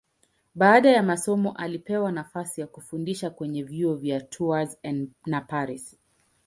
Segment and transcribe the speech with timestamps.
[0.55, 4.77] Baada ya masomo alipewa nafasi ya kufundisha kwenye vyuo vya Tours
[5.25, 5.97] na Paris.